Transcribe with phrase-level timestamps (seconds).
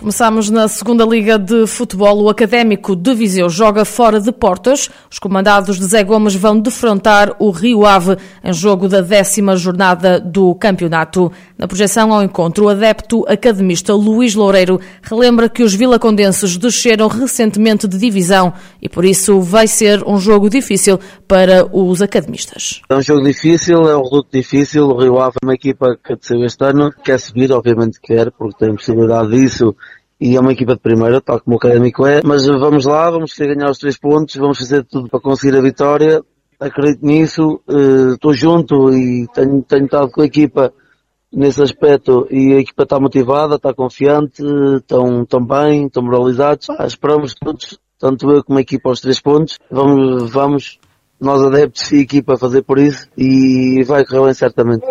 [0.00, 2.22] Começamos na segunda Liga de Futebol.
[2.22, 4.88] O Académico de Viseu joga fora de portas.
[5.10, 10.18] Os comandados de Zé Gomes vão defrontar o Rio Ave em jogo da décima jornada
[10.18, 11.30] do campeonato.
[11.58, 17.86] Na projeção ao encontro, o adepto academista Luís Loureiro relembra que os vilacondenses desceram recentemente
[17.86, 22.80] de divisão e por isso vai ser um jogo difícil para os academistas.
[22.88, 24.88] É um jogo difícil, é um reduto difícil.
[24.88, 28.64] O Rio Ave é uma equipa que desceu este ano, quer subir, obviamente quer, porque
[28.64, 29.76] tem possibilidade disso
[30.20, 33.32] e é uma equipa de primeira, tal como o Académico é, mas vamos lá, vamos
[33.32, 36.22] querer ganhar os três pontos, vamos fazer tudo para conseguir a vitória,
[36.60, 40.72] acredito nisso, eh, estou junto e tenho, tenho estado com a equipa
[41.32, 44.42] nesse aspecto e a equipa está motivada, está confiante,
[44.76, 49.20] estão, estão bem, estão moralizados, ah, esperamos todos, tanto eu como a equipa aos três
[49.20, 50.78] pontos, vamos, vamos
[51.20, 54.84] nós adeptos e equipa fazer por isso e vai correr bem certamente.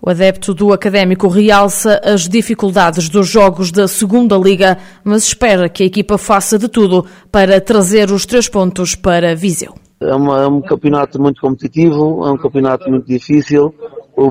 [0.00, 5.82] O adepto do Académico realça as dificuldades dos jogos da Segunda Liga, mas espera que
[5.82, 9.74] a equipa faça de tudo para trazer os três pontos para Viseu.
[10.00, 13.74] É, uma, é um campeonato muito competitivo, é um campeonato muito difícil.
[14.14, 14.30] O,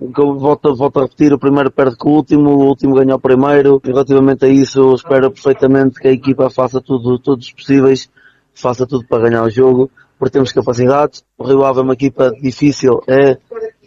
[0.00, 3.20] o, volto, volto a repetir, o primeiro perde com o último, o último ganha o
[3.20, 3.80] primeiro.
[3.84, 8.10] Relativamente a isso, espero perfeitamente que a equipa faça tudo, todos os possíveis,
[8.52, 9.88] faça tudo para ganhar o jogo,
[10.18, 11.22] porque temos capacidade.
[11.38, 13.38] O Rio Ave é uma equipa difícil, é,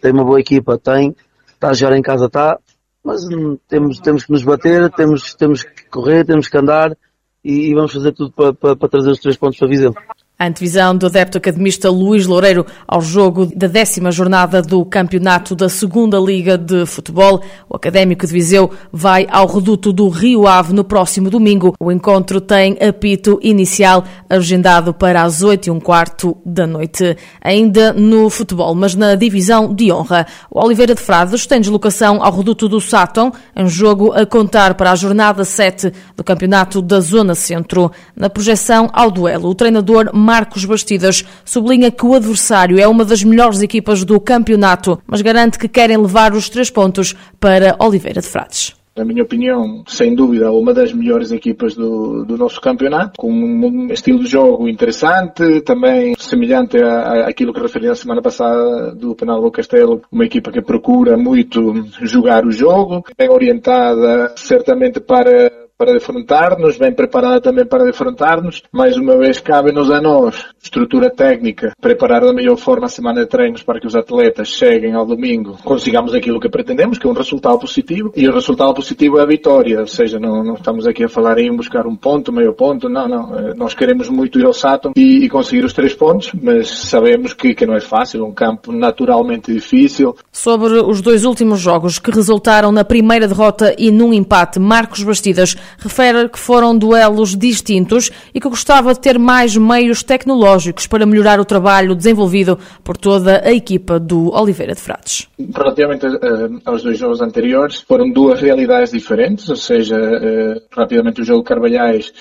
[0.02, 1.14] tem uma boa equipa, tem,
[1.54, 2.58] está a jogar em casa, está,
[3.04, 6.96] mas hum, temos, temos que nos bater, temos, temos que correr, temos que andar
[7.42, 9.94] e, e vamos fazer tudo para, para, para trazer os três pontos para Viseu.
[10.42, 15.68] A antevisão do adepto academista Luís Loureiro ao jogo da décima jornada do campeonato da
[15.68, 17.40] segunda Liga de Futebol.
[17.70, 21.74] O Académico de Viseu vai ao reduto do Rio Ave no próximo domingo.
[21.78, 27.16] O encontro tem apito inicial agendado para as oito e um quarto da noite.
[27.40, 30.26] Ainda no futebol, mas na divisão de honra.
[30.50, 34.90] O Oliveira de Frades tem deslocação ao reduto do Sátão, em jogo a contar para
[34.90, 37.92] a jornada 7 do campeonato da Zona Centro.
[38.16, 43.22] Na projeção ao duelo, o treinador Marcos Bastidas sublinha que o adversário é uma das
[43.22, 48.28] melhores equipas do campeonato, mas garante que querem levar os três pontos para Oliveira de
[48.28, 48.74] Frades.
[48.96, 53.92] Na minha opinião, sem dúvida, uma das melhores equipas do, do nosso campeonato, com um
[53.92, 56.78] estilo de jogo interessante, também semelhante
[57.26, 62.46] àquilo que referi na semana passada do Penal Castelo, uma equipa que procura muito jogar
[62.46, 68.62] o jogo, bem orientada certamente para para defrontar-nos, bem preparada também para defrontar-nos.
[68.70, 73.26] Mais uma vez, cabe-nos a nós, estrutura técnica, preparar da melhor forma a semana de
[73.26, 77.14] treinos para que os atletas cheguem ao domingo, consigamos aquilo que pretendemos, que é um
[77.14, 81.02] resultado positivo, e o resultado positivo é a vitória, ou seja, não, não estamos aqui
[81.02, 83.36] a falar em buscar um ponto, meio ponto, não, não.
[83.36, 87.34] Eh, nós queremos muito ir ao Saturn e, e conseguir os três pontos, mas sabemos
[87.34, 90.14] que, que não é fácil, um campo naturalmente difícil.
[90.30, 95.56] Sobre os dois últimos jogos que resultaram na primeira derrota e num empate, Marcos Bastidas
[95.78, 101.40] refere que foram duelos distintos e que gostava de ter mais meios tecnológicos para melhorar
[101.40, 105.28] o trabalho desenvolvido por toda a equipa do Oliveira de Frades.
[105.54, 111.24] Relativamente uh, aos dois jogos anteriores, foram duas realidades diferentes, ou seja, uh, rapidamente o
[111.24, 112.12] jogo Carvalhais,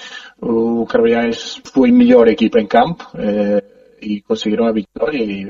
[0.41, 5.47] o Carvalhais foi melhor equipa em campo, uh, e conseguiram a vitória e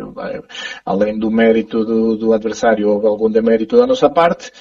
[0.86, 4.52] além do mérito do, do adversário houve algum demérito da nossa parte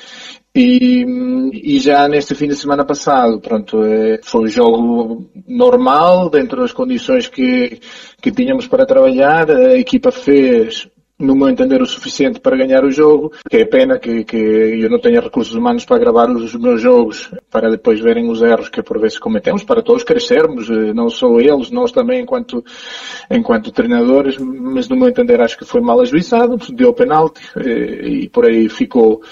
[0.54, 1.04] e,
[1.52, 6.72] e, já neste fim de semana passado, pronto, é, foi um jogo normal, dentro das
[6.72, 7.78] condições que,
[8.20, 9.48] que tínhamos para trabalhar.
[9.48, 13.96] A equipa fez, no meu entender, o suficiente para ganhar o jogo, que é pena
[14.00, 18.28] que, que eu não tenha recursos humanos para gravar os meus jogos, para depois verem
[18.28, 22.22] os erros que por vezes cometemos, para todos crescermos, eh, não só eles, nós também
[22.22, 22.64] enquanto,
[23.30, 28.28] enquanto treinadores, mas no meu entender acho que foi mal ajuizado, deu penalti eh, e
[28.28, 29.22] por aí ficou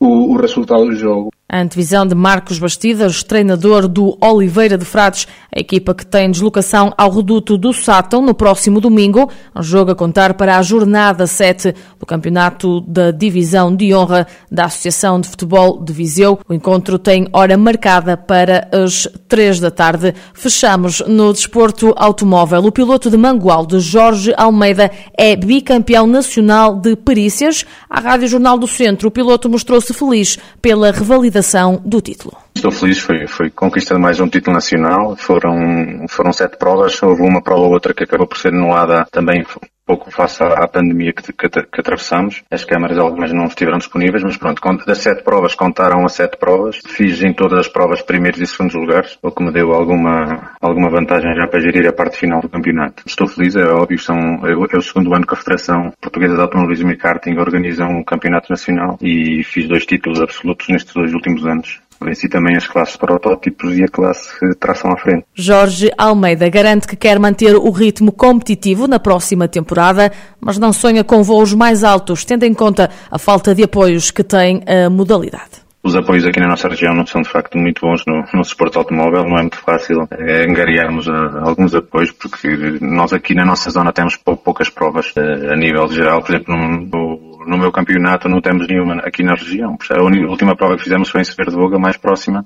[0.00, 1.30] o, o resultado do jogo.
[1.50, 6.92] A antevisão de Marcos Bastidas, treinador do Oliveira de Frades, a equipa que tem deslocação
[6.94, 11.74] ao reduto do Sátão no próximo domingo, um jogo a contar para a jornada 7
[11.98, 16.38] do Campeonato da Divisão de Honra da Associação de Futebol de Viseu.
[16.46, 20.12] O encontro tem hora marcada para as 3 da tarde.
[20.34, 22.62] Fechamos no desporto automóvel.
[22.62, 27.64] O piloto de Mangual, de Jorge Almeida, é bicampeão nacional de perícias.
[27.88, 31.37] À Rádio Jornal do Centro, o piloto mostrou-se feliz pela revalidação
[31.84, 32.36] do título.
[32.54, 37.22] Estou feliz, foi, foi conquista de mais um título nacional, foram, foram sete provas, houve
[37.22, 39.44] uma prova ou outra que acabou por ser anulada também
[39.88, 42.42] pouco face à, pandemia que, que, que, atravessamos.
[42.50, 46.78] As câmaras algumas não estiveram disponíveis, mas pronto, das sete provas contaram a sete provas.
[46.86, 50.90] Fiz em todas as provas primeiros e segundos lugares, o que me deu alguma, alguma
[50.90, 53.02] vantagem já para gerir a parte final do campeonato.
[53.06, 56.42] Estou feliz, é óbvio, são, é, é o segundo ano que a Federação Portuguesa de
[56.42, 61.46] Automobilismo e Karting organiza um campeonato nacional e fiz dois títulos absolutos nestes dois últimos
[61.46, 64.30] anos venci também as classes protótipos e a classe
[64.60, 65.24] tração à frente.
[65.34, 71.04] Jorge Almeida garante que quer manter o ritmo competitivo na próxima temporada, mas não sonha
[71.04, 75.68] com voos mais altos, tendo em conta a falta de apoios que tem a modalidade.
[75.82, 78.76] Os apoios aqui na nossa região não são de facto muito bons no, no suporte
[78.76, 82.48] automóvel, não é muito fácil é, angariarmos a, eh, alguns apoios, porque
[82.80, 86.56] nós aqui na nossa zona temos poucas provas a, eh, a nível geral, por exemplo,
[86.56, 89.76] no, no meu campeonato não temos nenhuma aqui na região.
[89.90, 92.44] A última prova que fizemos foi em Sever de Boga, mais próxima.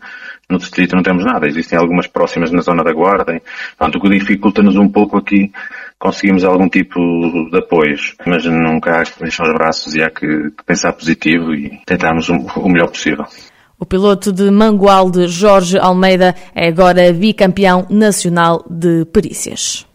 [0.49, 1.47] No distrito não temos nada.
[1.47, 3.41] Existem algumas próximas na zona da Guarda.
[3.77, 5.51] Portanto, o que dificulta-nos um pouco aqui
[5.99, 6.99] conseguimos algum tipo
[7.51, 11.55] de apoios, mas nunca há que deixar os braços e há que, que pensar positivo
[11.55, 13.25] e tentarmos o, o melhor possível.
[13.79, 19.87] O piloto de Mangualde, Jorge Almeida, é agora bicampeão nacional de perícias.